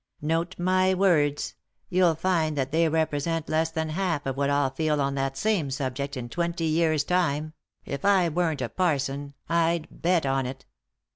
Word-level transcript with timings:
Note 0.23 0.55
my 0.57 0.95
words! 0.95 1.53
you'll 1.89 2.15
find 2.15 2.57
that 2.57 2.71
they 2.71 2.89
represent 2.89 3.47
less 3.47 3.69
than 3.69 3.89
half 3.89 4.25
of 4.25 4.35
what 4.35 4.49
I'll 4.49 4.71
feel 4.71 4.99
on 4.99 5.13
that 5.13 5.37
same 5.37 5.69
subject 5.69 6.17
in 6.17 6.27
twenty 6.27 6.65
years' 6.65 7.03
time— 7.03 7.53
if 7.85 8.03
I 8.03 8.27
weren't 8.27 8.63
a 8.63 8.69
parson 8.69 9.35
I'd 9.47 9.89
bet 10.01 10.25
on 10.25 10.47
it." 10.47 10.65